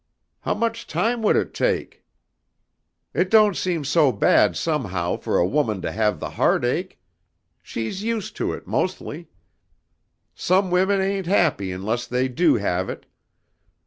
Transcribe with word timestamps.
How 0.39 0.55
much 0.55 0.87
time 0.87 1.21
would 1.21 1.35
it 1.35 1.53
take? 1.53 2.03
"It 3.13 3.29
don't 3.29 3.55
seem 3.55 3.85
so 3.85 4.11
bad 4.11 4.57
somehow 4.57 5.15
for 5.17 5.37
a 5.37 5.45
woman 5.45 5.79
to 5.83 5.91
have 5.91 6.19
the 6.19 6.31
heartache. 6.31 6.99
She's 7.61 8.01
used 8.01 8.35
to 8.37 8.51
it, 8.53 8.65
mostly. 8.65 9.29
Some 10.33 10.71
women 10.71 10.99
ain't 11.01 11.27
happy 11.27 11.71
unless 11.71 12.07
they 12.07 12.27
do 12.27 12.55
have 12.55 12.89
it. 12.89 13.05